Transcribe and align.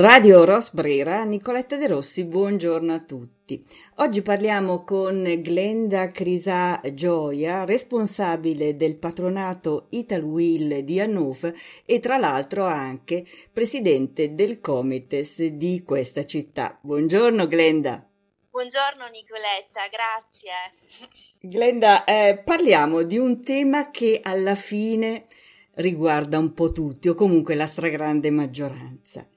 Radio 0.00 0.44
Rosbrera, 0.44 1.24
Nicoletta 1.24 1.74
De 1.74 1.88
Rossi, 1.88 2.24
buongiorno 2.24 2.94
a 2.94 3.00
tutti. 3.00 3.66
Oggi 3.96 4.22
parliamo 4.22 4.84
con 4.84 5.24
Glenda 5.40 6.12
Crisa 6.12 6.80
Gioia, 6.94 7.64
responsabile 7.64 8.76
del 8.76 8.96
patronato 8.96 9.88
Italwill 9.90 10.82
di 10.82 11.00
Hannover 11.00 11.52
e 11.84 11.98
tra 11.98 12.16
l'altro 12.16 12.62
anche 12.62 13.26
presidente 13.52 14.36
del 14.36 14.60
Comites 14.60 15.42
di 15.44 15.82
questa 15.82 16.24
città. 16.24 16.78
Buongiorno 16.80 17.48
Glenda. 17.48 18.08
Buongiorno 18.50 19.08
Nicoletta, 19.08 19.88
grazie. 19.90 21.10
Glenda, 21.40 22.04
eh, 22.04 22.40
parliamo 22.44 23.02
di 23.02 23.18
un 23.18 23.42
tema 23.42 23.90
che 23.90 24.20
alla 24.22 24.54
fine 24.54 25.26
riguarda 25.74 26.38
un 26.38 26.52
po' 26.52 26.70
tutti 26.70 27.08
o 27.08 27.14
comunque 27.14 27.56
la 27.56 27.66
stragrande 27.66 28.30
maggioranza 28.30 29.28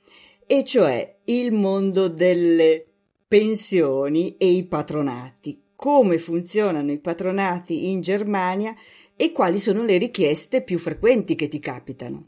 e 0.52 0.66
cioè 0.66 1.20
il 1.28 1.54
mondo 1.54 2.10
delle 2.10 2.86
pensioni 3.26 4.36
e 4.36 4.48
i 4.48 4.66
patronati. 4.66 5.68
Come 5.78 6.18
funzionano 6.18 6.92
i 6.92 7.00
patronati 7.00 7.90
in 7.90 8.02
Germania 8.02 8.76
e 9.16 9.32
quali 9.32 9.60
sono 9.60 9.82
le 9.84 9.98
richieste 9.98 10.62
più 10.62 10.78
frequenti 10.78 11.36
che 11.36 11.48
ti 11.48 11.60
capitano? 11.60 12.28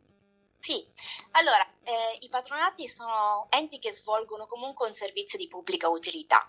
Sì, 0.61 0.85
allora 1.31 1.69
eh, 1.83 2.17
i 2.21 2.29
patronati 2.29 2.87
sono 2.87 3.47
enti 3.49 3.79
che 3.79 3.93
svolgono 3.93 4.47
comunque 4.47 4.87
un 4.87 4.93
servizio 4.93 5.37
di 5.37 5.47
pubblica 5.47 5.89
utilità 5.89 6.45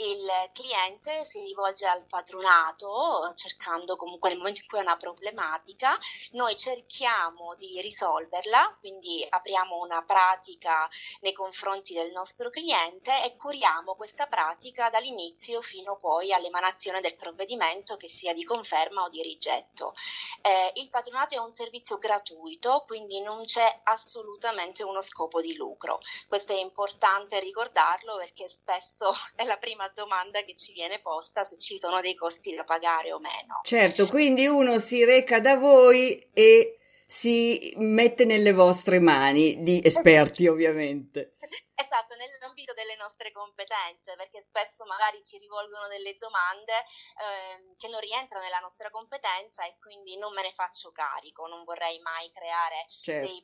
il 0.00 0.30
cliente 0.52 1.26
si 1.26 1.40
rivolge 1.40 1.86
al 1.86 2.06
patronato 2.06 3.32
cercando 3.36 3.96
comunque 3.96 4.30
nel 4.30 4.38
momento 4.38 4.60
in 4.62 4.68
cui 4.68 4.78
ha 4.78 4.82
una 4.82 4.96
problematica, 4.96 5.98
noi 6.32 6.56
cerchiamo 6.56 7.54
di 7.56 7.80
risolverla, 7.80 8.76
quindi 8.80 9.26
apriamo 9.28 9.78
una 9.78 10.02
pratica 10.02 10.88
nei 11.20 11.32
confronti 11.32 11.92
del 11.92 12.12
nostro 12.12 12.48
cliente 12.48 13.24
e 13.24 13.36
curiamo 13.36 13.94
questa 13.94 14.26
pratica 14.26 14.88
dall'inizio 14.88 15.60
fino 15.60 15.96
poi 15.96 16.32
all'emanazione 16.32 17.00
del 17.02 17.16
provvedimento 17.16 17.96
che 17.96 18.08
sia 18.08 18.32
di 18.32 18.44
conferma 18.44 19.02
o 19.02 19.10
di 19.10 19.22
rigetto. 19.22 19.94
Eh, 20.40 20.72
il 20.80 20.88
patronato 20.88 21.34
è 21.34 21.38
un 21.38 21.52
servizio 21.52 21.98
gratuito, 21.98 22.84
quindi 22.86 23.20
non 23.20 23.44
c'è 23.44 23.80
assolutamente 23.84 24.69
uno 24.78 25.00
scopo 25.00 25.40
di 25.40 25.54
lucro. 25.54 26.00
Questo 26.28 26.52
è 26.52 26.60
importante 26.60 27.40
ricordarlo 27.40 28.16
perché 28.16 28.48
spesso 28.48 29.12
è 29.36 29.44
la 29.44 29.56
prima 29.58 29.88
domanda 29.94 30.42
che 30.42 30.56
ci 30.56 30.72
viene 30.72 31.00
posta 31.00 31.44
se 31.44 31.58
ci 31.58 31.78
sono 31.78 32.00
dei 32.00 32.14
costi 32.14 32.54
da 32.54 32.64
pagare 32.64 33.12
o 33.12 33.18
meno. 33.18 33.60
Certo, 33.62 34.06
quindi 34.06 34.46
uno 34.46 34.78
si 34.78 35.04
reca 35.04 35.40
da 35.40 35.56
voi 35.56 36.30
e 36.32 36.80
si 37.10 37.74
mette 37.78 38.24
nelle 38.24 38.52
vostre 38.52 39.00
mani 39.00 39.62
di 39.62 39.80
esperti 39.82 40.46
ovviamente. 40.46 41.34
Esatto, 41.80 42.14
nell'ambito 42.14 42.74
delle 42.74 42.94
nostre 42.94 43.32
competenze, 43.32 44.14
perché 44.14 44.42
spesso 44.42 44.84
magari 44.84 45.24
ci 45.24 45.38
rivolgono 45.38 45.88
delle 45.88 46.14
domande 46.18 46.72
eh, 47.16 47.74
che 47.78 47.88
non 47.88 48.00
rientrano 48.00 48.44
nella 48.44 48.60
nostra 48.60 48.90
competenza 48.90 49.64
e 49.64 49.76
quindi 49.80 50.16
non 50.18 50.32
me 50.32 50.42
ne 50.42 50.52
faccio 50.52 50.92
carico, 50.92 51.46
non 51.46 51.64
vorrei 51.64 51.98
mai 52.00 52.30
creare 52.30 52.86
certo. 53.02 53.26
dei 53.26 53.40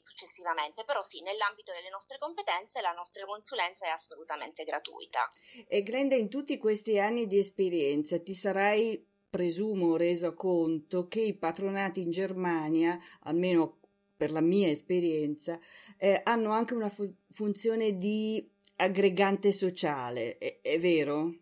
successivamente, 0.00 0.84
però 0.84 1.02
sì, 1.02 1.22
nell'ambito 1.22 1.72
delle 1.72 1.90
nostre 1.90 2.18
competenze 2.18 2.80
la 2.80 2.92
nostra 2.92 3.24
consulenza 3.24 3.86
è 3.86 3.90
assolutamente 3.90 4.64
gratuita. 4.64 5.28
E 5.66 5.82
Glenda, 5.82 6.14
in 6.14 6.28
tutti 6.28 6.58
questi 6.58 6.98
anni 6.98 7.26
di 7.26 7.38
esperienza 7.38 8.20
ti 8.20 8.34
sarai, 8.34 9.04
presumo, 9.30 9.96
reso 9.96 10.34
conto 10.34 11.06
che 11.06 11.20
i 11.20 11.34
patronati 11.34 12.00
in 12.00 12.10
Germania, 12.10 12.98
almeno 13.22 13.78
per 14.16 14.32
la 14.32 14.40
mia 14.40 14.68
esperienza, 14.68 15.58
eh, 15.96 16.20
hanno 16.24 16.50
anche 16.50 16.74
una 16.74 16.88
fu- 16.88 17.14
funzione 17.30 17.96
di 17.96 18.46
aggregante 18.76 19.52
sociale, 19.52 20.36
è, 20.38 20.60
è 20.60 20.78
vero? 20.78 21.34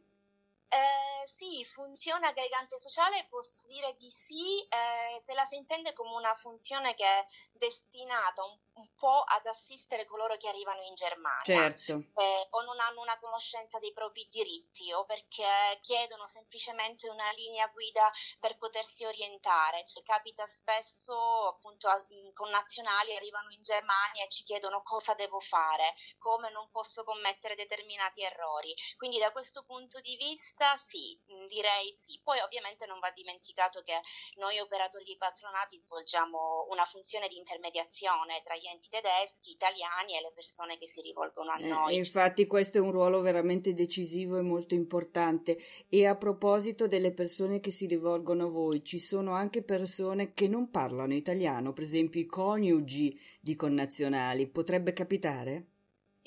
Sì, 1.49 1.65
funzione 1.65 2.27
aggregante 2.27 2.79
sociale 2.79 3.27
posso 3.31 3.67
dire 3.67 3.97
di 3.97 4.11
sì, 4.11 4.61
eh, 4.69 5.21
se 5.25 5.33
la 5.33 5.45
si 5.47 5.56
intende 5.56 5.95
come 5.95 6.15
una 6.15 6.34
funzione 6.34 6.95
che 6.95 7.05
è 7.05 7.27
destinata 7.53 8.45
un, 8.45 8.56
un 8.75 8.89
po' 8.95 9.22
ad 9.27 9.47
assistere 9.47 10.05
coloro 10.05 10.37
che 10.37 10.49
arrivano 10.49 10.83
in 10.83 10.95
Germania 10.95 11.43
certo. 11.43 12.05
eh, 12.15 12.47
o 12.50 12.62
non 12.62 12.78
hanno 12.81 13.00
una 13.00 13.19
conoscenza 13.19 13.78
dei 13.78 13.93
propri 13.93 14.28
diritti 14.31 14.93
o 14.93 15.05
perché 15.05 15.78
chiedono 15.81 16.27
semplicemente 16.27 17.09
una 17.09 17.31
linea 17.33 17.67
guida 17.69 18.11
per 18.39 18.59
potersi 18.59 19.05
orientare. 19.05 19.84
Cioè, 19.87 20.03
capita 20.03 20.47
spesso 20.47 21.49
appunto 21.49 21.89
con 22.34 22.51
nazionali 22.51 23.17
arrivano 23.17 23.51
in 23.51 23.62
Germania 23.62 24.25
e 24.25 24.28
ci 24.28 24.45
chiedono 24.45 24.83
cosa 24.83 25.15
devo 25.15 25.41
fare, 25.41 25.95
come 26.19 26.51
non 26.51 26.69
posso 26.71 27.05
commettere 27.05 27.55
determinati 27.55 28.22
errori. 28.22 28.75
Quindi 28.97 29.19
da 29.19 29.33
questo 29.33 29.62
punto 29.65 30.01
di 30.01 30.17
vista 30.17 30.77
sì, 30.78 31.19
direi 31.47 31.94
sì. 32.04 32.21
Poi 32.22 32.41
ovviamente 32.41 32.87
non 32.87 32.99
va 32.99 33.10
dimenticato 33.15 33.82
che 33.82 34.00
noi 34.37 34.59
operatori 34.59 35.16
patronati 35.16 35.78
svolgiamo 35.78 36.66
una 36.71 36.84
funzione 36.84 37.28
di 37.28 37.37
intermediazione 37.37 38.43
tra 38.43 38.56
gli 38.56 38.66
enti 38.66 38.88
tedeschi, 38.88 39.53
italiani 39.53 40.16
e 40.16 40.21
le 40.21 40.32
persone 40.34 40.78
che 40.78 40.88
si 40.88 41.00
rivolgono 41.00 41.53
a 41.53 41.60
eh, 41.60 41.66
noi. 41.66 41.97
Infatti 41.97 42.47
questo 42.47 42.78
è 42.78 42.81
un 42.81 42.93
ruolo 42.93 43.21
veramente 43.21 43.75
decisivo 43.75 44.38
e 44.38 44.43
molto 44.43 44.75
importante. 44.75 45.59
E 45.88 46.06
a 46.06 46.16
proposito 46.16 46.87
delle 46.87 47.12
persone 47.12 47.60
che 47.60 47.71
si 47.71 47.87
rivolgono 47.87 48.47
a 48.47 48.50
voi, 48.50 48.84
ci 48.84 48.98
sono 48.98 49.32
anche 49.32 49.62
persone 49.62 50.32
che 50.32 50.48
non 50.48 50.71
parlano 50.71 51.15
italiano, 51.15 51.72
per 51.72 51.84
esempio 51.84 52.21
i 52.21 52.27
coniugi 52.27 53.19
di 53.41 53.54
connazionali. 53.54 54.48
Potrebbe 54.48 54.93
capitare? 54.93 55.78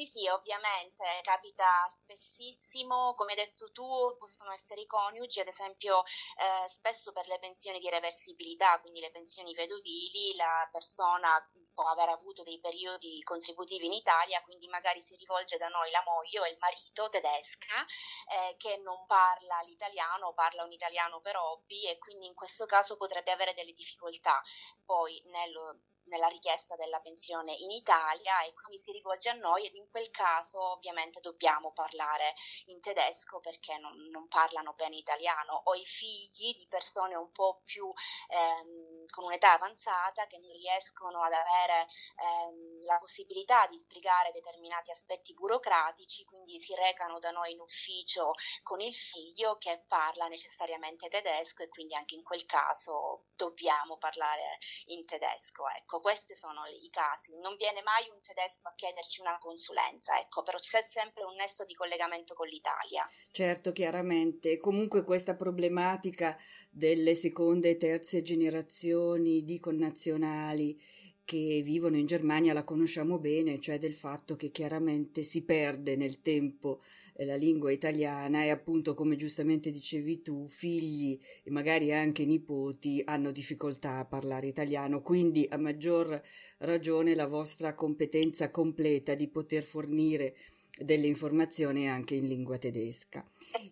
Sì, 0.02 0.10
sì, 0.12 0.28
ovviamente 0.30 1.06
capita 1.22 1.88
spessissimo, 2.02 3.14
come 3.14 3.34
hai 3.34 3.38
detto 3.46 3.72
tu, 3.72 3.86
possono 4.18 4.52
essere 4.52 4.82
i 4.82 4.88
coniugi, 4.88 5.40
ad 5.42 5.48
esempio 5.48 6.02
eh, 6.38 6.68
spesso 6.70 7.12
per 7.12 7.28
le 7.28 7.38
pensioni 7.38 7.78
di 7.78 7.88
reversibilità, 7.88 8.80
quindi 8.82 9.00
le 9.00 9.12
pensioni 9.12 9.54
vedovili, 9.54 10.34
la 10.36 10.68
persona 10.72 11.38
può 11.72 11.86
aver 11.88 12.10
avuto 12.10 12.42
dei 12.42 12.60
periodi 12.60 13.22
contributivi 13.22 13.86
in 13.86 13.94
Italia, 13.94 14.42
quindi 14.42 14.68
magari 14.68 15.04
si 15.04 15.16
rivolge 15.18 15.58
da 15.58 15.68
noi 15.68 15.92
la 15.92 16.02
moglie 16.04 16.40
o 16.40 16.48
il 16.48 16.58
marito 16.60 17.08
tedesca 17.10 17.86
eh, 18.34 18.56
che 18.58 18.78
non 18.78 19.06
parla 19.06 19.62
l'italiano, 19.62 20.34
parla 20.34 20.64
un 20.64 20.72
italiano 20.72 21.22
per 21.22 21.36
hobby 21.38 21.86
e 21.88 22.00
quindi 22.00 22.26
in 22.26 22.34
questo 22.34 22.66
caso 22.66 22.98
potrebbe 22.98 23.32
avere 23.32 23.54
delle 23.54 23.74
difficoltà. 23.74 24.42
Poi 24.84 25.22
nel 25.26 25.80
nella 26.06 26.28
richiesta 26.28 26.76
della 26.76 27.00
pensione 27.00 27.54
in 27.54 27.72
Italia 27.72 28.44
e 28.44 28.54
quindi 28.54 28.82
si 28.84 28.92
rivolge 28.92 29.30
a 29.30 29.34
noi 29.34 29.66
ed 29.66 29.76
in 29.76 29.90
quel 29.90 30.10
caso 30.10 30.60
ovviamente 30.72 31.20
dobbiamo 31.20 31.72
parlare 31.72 32.34
in 32.66 32.80
tedesco 32.82 33.40
perché 33.40 33.78
non, 33.78 33.96
non 34.10 34.28
parlano 34.28 34.74
bene 34.74 34.96
italiano. 34.98 35.62
O 35.66 35.76
i 35.76 35.86
figli 35.86 36.56
di 36.56 36.68
persone 36.68 37.16
un 37.16 37.32
po' 37.32 37.62
più 37.66 37.92
ehm, 38.30 39.01
con 39.12 39.26
un'età 39.26 39.54
avanzata 39.54 40.26
che 40.26 40.40
non 40.40 40.52
riescono 40.52 41.22
ad 41.22 41.34
avere 41.34 41.86
ehm, 42.18 42.84
la 42.86 42.98
possibilità 42.98 43.68
di 43.68 43.78
spiegare 43.78 44.32
determinati 44.32 44.90
aspetti 44.90 45.34
burocratici 45.34 46.26
quindi 46.26 46.60
si 46.60 46.74
recano 46.74 47.20
da 47.20 47.30
noi 47.30 47.52
in 47.52 47.60
ufficio 47.60 48.34
con 48.64 48.82
il 48.82 48.94
figlio 48.94 49.58
che 49.58 49.84
parla 49.88 50.28
necessariamente 50.28 51.10
tedesco 51.10 51.62
e 51.64 51.70
quindi 51.70 51.94
anche 51.94 52.16
in 52.16 52.24
quel 52.24 52.46
caso 52.46 53.26
dobbiamo 53.36 53.98
parlare 53.98 54.58
in 54.86 55.06
tedesco 55.06 55.68
ecco 55.78 56.00
questi 56.02 56.36
sono 56.36 56.66
i 56.66 56.90
casi. 56.90 57.38
Non 57.40 57.56
viene 57.56 57.82
mai 57.82 58.10
un 58.10 58.22
tedesco 58.22 58.68
a 58.68 58.74
chiederci 58.76 59.22
una 59.22 59.38
consulenza, 59.40 60.18
ecco, 60.20 60.44
però 60.44 60.58
c'è 60.58 60.84
sempre 60.84 61.24
un 61.24 61.36
nesso 61.36 61.66
di 61.66 61.74
collegamento 61.74 62.34
con 62.34 62.48
l'Italia. 62.48 63.08
Certo, 63.32 63.72
chiaramente. 63.72 64.58
Comunque 64.60 65.04
questa 65.04 65.36
problematica 65.36 66.38
delle 66.74 67.16
seconde 67.16 67.72
e 67.72 67.78
terze 67.78 68.22
generazioni 68.22 69.44
di 69.44 69.60
connazionali 69.60 70.80
che 71.26 71.62
vivono 71.64 71.98
in 71.98 72.06
Germania 72.06 72.54
la 72.54 72.64
conosciamo 72.64 73.20
bene, 73.20 73.60
cioè 73.60 73.78
del 73.78 73.94
fatto 73.94 74.36
che 74.36 74.52
chiaramente 74.52 75.24
si 75.24 75.44
perde 75.44 75.96
nel 75.96 76.22
tempo 76.22 76.82
eh, 77.14 77.26
la 77.26 77.36
lingua 77.36 77.72
italiana 77.72 78.44
e 78.44 78.50
appunto 78.50 78.94
come 78.94 79.16
giustamente 79.16 79.70
dicevi 79.72 80.22
tu, 80.22 80.48
figli 80.48 81.20
e 81.44 81.52
magari 81.52 81.94
anche 81.94 82.26
nipoti 82.26 83.02
hanno 83.06 83.32
difficoltà 83.32 84.00
a 84.00 84.06
parlare 84.06 84.48
italiano, 84.48 85.02
quindi 85.02 85.46
a 85.50 85.58
maggior 85.58 86.22
ragione 86.60 87.16
la 87.16 87.28
vostra 87.28 87.76
competenza 87.76 88.50
completa 88.50 89.14
di 89.14 89.28
poter 89.28 89.64
fornire 89.64 90.36
delle 90.78 91.08
informazioni 91.08 91.90
anche 91.90 92.16
in 92.16 92.28
lingua 92.28 92.58
tedesca. 92.58 93.26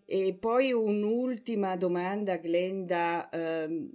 E 0.06 0.34
poi 0.34 0.72
un'ultima 0.72 1.76
domanda, 1.76 2.38
Glenda, 2.38 3.30
ehm, 3.30 3.90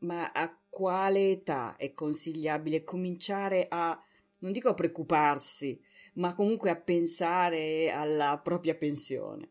ma 0.00 0.32
a 0.32 0.56
quale 0.68 1.30
età 1.30 1.76
è 1.76 1.92
consigliabile 1.92 2.84
cominciare 2.84 3.66
a, 3.68 4.00
non 4.40 4.52
dico 4.52 4.68
a 4.68 4.74
preoccuparsi, 4.74 5.80
ma 6.14 6.34
comunque 6.34 6.70
a 6.70 6.76
pensare 6.76 7.90
alla 7.90 8.38
propria 8.42 8.74
pensione. 8.74 9.48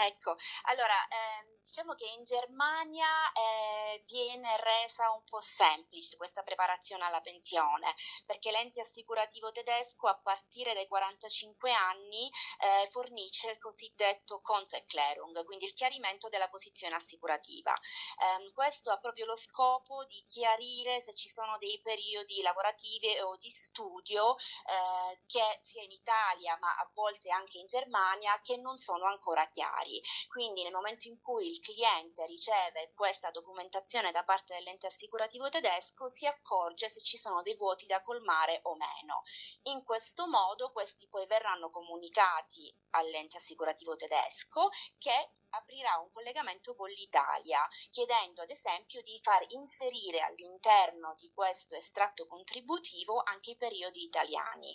Ecco, 0.00 0.34
allora, 0.62 0.96
ehm, 1.08 1.60
Diciamo 1.70 1.94
che 1.94 2.06
in 2.18 2.24
Germania 2.24 3.06
eh, 3.32 4.02
viene 4.08 4.56
resa 4.56 5.08
un 5.12 5.22
po' 5.22 5.38
semplice 5.38 6.16
questa 6.16 6.42
preparazione 6.42 7.04
alla 7.04 7.20
pensione, 7.20 7.94
perché 8.26 8.50
l'ente 8.50 8.80
assicurativo 8.80 9.52
tedesco 9.52 10.08
a 10.08 10.18
partire 10.20 10.74
dai 10.74 10.88
45 10.88 11.70
anni 11.72 12.28
eh, 12.58 12.88
fornisce 12.90 13.52
il 13.52 13.58
cosiddetto 13.58 14.40
Konto 14.40 14.74
Erklärung, 14.74 15.44
quindi 15.44 15.66
il 15.66 15.74
chiarimento 15.74 16.28
della 16.28 16.48
posizione 16.48 16.96
assicurativa. 16.96 17.72
Eh, 17.72 18.52
questo 18.52 18.90
ha 18.90 18.98
proprio 18.98 19.26
lo 19.26 19.36
scopo 19.36 20.04
di 20.06 20.26
chiarire 20.28 21.00
se 21.02 21.14
ci 21.14 21.28
sono 21.28 21.56
dei 21.58 21.80
periodi 21.84 22.42
lavorativi 22.42 23.16
o 23.20 23.36
di 23.36 23.48
studio 23.48 24.36
eh, 24.36 25.22
che 25.26 25.60
sia 25.62 25.82
in 25.84 25.92
Italia 25.92 26.58
ma 26.58 26.74
a 26.74 26.90
volte 26.94 27.30
anche 27.30 27.58
in 27.58 27.68
Germania 27.68 28.40
che 28.42 28.56
non 28.56 28.76
sono 28.76 29.06
ancora 29.06 29.46
chiari. 29.50 29.89
Quindi 30.28 30.62
nel 30.62 30.72
momento 30.72 31.08
in 31.08 31.20
cui 31.20 31.50
il 31.50 31.60
cliente 31.60 32.26
riceve 32.26 32.92
questa 32.94 33.30
documentazione 33.30 34.12
da 34.12 34.22
parte 34.22 34.54
dell'ente 34.54 34.86
assicurativo 34.86 35.48
tedesco 35.48 36.08
si 36.08 36.26
accorge 36.26 36.88
se 36.88 37.00
ci 37.02 37.16
sono 37.16 37.42
dei 37.42 37.56
vuoti 37.56 37.86
da 37.86 38.02
colmare 38.02 38.60
o 38.64 38.76
meno. 38.76 39.22
In 39.64 39.82
questo 39.84 40.28
modo 40.28 40.70
questi 40.70 41.08
poi 41.08 41.26
verranno 41.26 41.70
comunicati 41.70 42.72
all'ente 42.90 43.38
assicurativo 43.38 43.96
tedesco 43.96 44.68
che 44.98 45.32
aprirà 45.50 45.96
un 45.96 46.10
collegamento 46.12 46.74
con 46.74 46.88
l'Italia, 46.88 47.66
chiedendo 47.90 48.42
ad 48.42 48.50
esempio 48.50 49.02
di 49.02 49.18
far 49.22 49.44
inserire 49.48 50.20
all'interno 50.20 51.14
di 51.18 51.30
questo 51.32 51.74
estratto 51.74 52.26
contributivo 52.26 53.20
anche 53.24 53.52
i 53.52 53.56
periodi 53.56 54.04
italiani. 54.04 54.74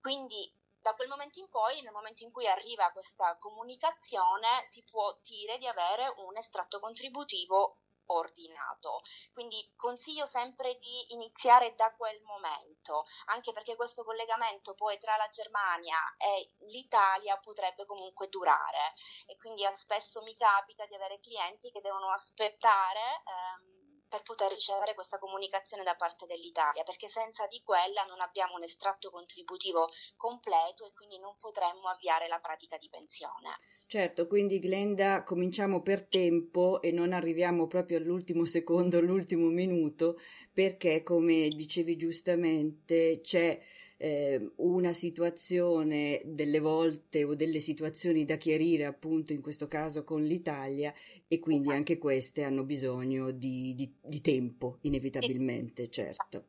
Quindi 0.00 0.52
da 0.80 0.94
quel 0.94 1.08
momento 1.08 1.38
in 1.38 1.48
poi, 1.48 1.80
nel 1.82 1.92
momento 1.92 2.24
in 2.24 2.30
cui 2.30 2.46
arriva 2.46 2.90
questa 2.90 3.36
comunicazione, 3.38 4.68
si 4.70 4.82
può 4.84 5.16
dire 5.22 5.58
di 5.58 5.66
avere 5.66 6.12
un 6.16 6.36
estratto 6.36 6.80
contributivo 6.80 7.78
ordinato. 8.08 9.02
Quindi 9.32 9.72
consiglio 9.76 10.26
sempre 10.26 10.78
di 10.78 11.12
iniziare 11.12 11.74
da 11.74 11.92
quel 11.96 12.20
momento, 12.22 13.04
anche 13.26 13.52
perché 13.52 13.76
questo 13.76 14.04
collegamento 14.04 14.74
poi 14.74 14.98
tra 14.98 15.16
la 15.16 15.28
Germania 15.30 15.98
e 16.16 16.52
l'Italia 16.68 17.36
potrebbe 17.38 17.84
comunque 17.84 18.28
durare 18.28 18.94
e 19.26 19.36
quindi 19.36 19.62
spesso 19.76 20.22
mi 20.22 20.36
capita 20.36 20.86
di 20.86 20.94
avere 20.94 21.20
clienti 21.20 21.70
che 21.70 21.80
devono 21.80 22.10
aspettare 22.10 23.22
ehm, 23.24 23.77
per 24.08 24.22
poter 24.22 24.50
ricevere 24.50 24.94
questa 24.94 25.18
comunicazione 25.18 25.84
da 25.84 25.94
parte 25.94 26.26
dell'Italia, 26.26 26.82
perché 26.82 27.08
senza 27.08 27.46
di 27.46 27.60
quella 27.62 28.04
non 28.04 28.20
abbiamo 28.20 28.54
un 28.54 28.62
estratto 28.62 29.10
contributivo 29.10 29.88
completo 30.16 30.86
e 30.86 30.92
quindi 30.94 31.18
non 31.18 31.36
potremmo 31.38 31.88
avviare 31.88 32.26
la 32.28 32.38
pratica 32.38 32.76
di 32.78 32.88
pensione. 32.88 33.58
Certo, 33.86 34.26
quindi 34.26 34.58
Glenda 34.58 35.22
cominciamo 35.22 35.80
per 35.80 36.06
tempo 36.06 36.82
e 36.82 36.92
non 36.92 37.12
arriviamo 37.12 37.66
proprio 37.66 37.96
all'ultimo 37.96 38.44
secondo, 38.44 38.98
all'ultimo 38.98 39.48
minuto, 39.48 40.18
perché 40.52 41.02
come 41.02 41.48
dicevi 41.48 41.96
giustamente 41.96 43.20
c'è 43.22 43.58
eh, 43.98 44.52
una 44.56 44.92
situazione 44.92 46.22
delle 46.24 46.60
volte 46.60 47.24
o 47.24 47.34
delle 47.34 47.58
situazioni 47.58 48.24
da 48.24 48.36
chiarire 48.36 48.84
appunto 48.84 49.32
in 49.32 49.42
questo 49.42 49.66
caso 49.66 50.04
con 50.04 50.22
l'Italia 50.22 50.94
e 51.26 51.38
quindi 51.40 51.70
anche 51.70 51.98
queste 51.98 52.44
hanno 52.44 52.62
bisogno 52.64 53.32
di, 53.32 53.74
di, 53.74 53.92
di 54.00 54.20
tempo 54.20 54.78
inevitabilmente, 54.82 55.90
certo. 55.90 56.46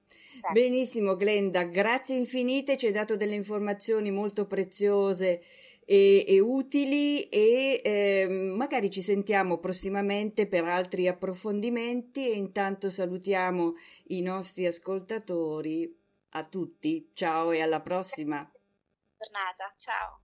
Benissimo 0.54 1.16
Glenda, 1.16 1.64
grazie 1.64 2.16
infinite, 2.16 2.78
ci 2.78 2.86
hai 2.86 2.92
dato 2.94 3.18
delle 3.18 3.36
informazioni 3.36 4.12
molto 4.12 4.46
preziose 4.46 5.42
e, 5.84 6.24
e 6.28 6.40
utili 6.40 7.24
e 7.30 7.82
eh, 7.84 8.28
magari 8.30 8.92
ci 8.92 9.02
sentiamo 9.02 9.58
prossimamente 9.58 10.46
per 10.46 10.66
altri 10.66 11.08
approfondimenti 11.08 12.30
e 12.30 12.36
intanto 12.36 12.92
salutiamo 12.92 13.74
i 14.10 14.22
nostri 14.22 14.68
ascoltatori 14.68 15.99
a 16.32 16.44
tutti, 16.46 17.12
ciao 17.14 17.52
e 17.52 17.62
alla 17.62 17.82
prossima. 17.82 18.50
Giornata, 19.18 19.74
ciao. 19.78 20.19